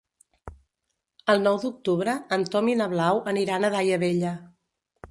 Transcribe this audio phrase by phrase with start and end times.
[1.33, 4.35] El nou d'octubre en Tom i na Blau aniran a Daia Vella.